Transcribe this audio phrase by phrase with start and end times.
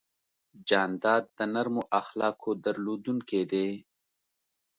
[0.67, 3.69] جانداد د نرمو اخلاقو درلودونکی دی.